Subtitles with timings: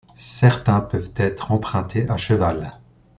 [0.15, 2.71] Certains peuvent être empruntés à cheval.